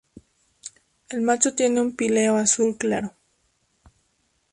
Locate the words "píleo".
1.95-2.35